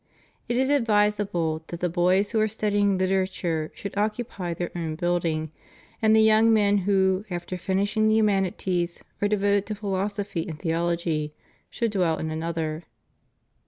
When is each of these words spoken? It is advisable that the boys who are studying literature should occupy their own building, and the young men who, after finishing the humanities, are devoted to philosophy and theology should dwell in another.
It 0.49 0.57
is 0.57 0.71
advisable 0.71 1.63
that 1.67 1.79
the 1.79 1.87
boys 1.87 2.31
who 2.31 2.39
are 2.41 2.47
studying 2.47 2.97
literature 2.97 3.69
should 3.75 3.95
occupy 3.95 4.51
their 4.55 4.71
own 4.75 4.95
building, 4.95 5.51
and 6.01 6.15
the 6.15 6.23
young 6.23 6.51
men 6.51 6.79
who, 6.89 7.23
after 7.29 7.55
finishing 7.55 8.07
the 8.07 8.15
humanities, 8.15 9.03
are 9.21 9.27
devoted 9.27 9.67
to 9.67 9.75
philosophy 9.75 10.47
and 10.49 10.57
theology 10.57 11.35
should 11.69 11.91
dwell 11.91 12.17
in 12.17 12.31
another. 12.31 12.85